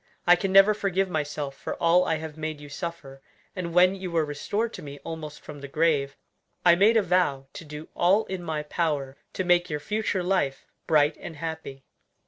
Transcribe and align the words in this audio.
I 0.25 0.35
can 0.35 0.51
never 0.51 0.73
forgive 0.73 1.11
myself 1.11 1.55
for 1.55 1.75
all 1.75 2.05
I 2.05 2.15
have 2.15 2.35
made 2.35 2.59
you 2.59 2.69
suffer, 2.69 3.21
and 3.55 3.71
when 3.71 3.93
you 3.93 4.09
were 4.09 4.25
restored 4.25 4.73
to 4.73 4.81
me 4.81 4.97
almost 5.03 5.41
from 5.41 5.59
the 5.61 5.67
grave, 5.67 6.15
I 6.65 6.73
made 6.73 6.97
a 6.97 7.03
vow 7.03 7.45
to 7.53 7.63
do 7.63 7.87
all 7.95 8.25
in 8.25 8.41
my 8.41 8.63
power 8.63 9.15
to 9.33 9.43
make 9.43 9.69
your 9.69 9.79
future 9.79 10.23
life 10.23 10.65
bright 10.87 11.17
and 11.19 11.35
happy." 11.35 11.83